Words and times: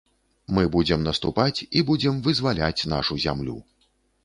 Мы 0.57 0.63
будзем 0.75 1.03
наступаць 1.07 1.63
і 1.77 1.85
будзем 1.91 2.17
вызваляць 2.29 2.87
нашу 2.97 3.21
зямлю. 3.29 3.57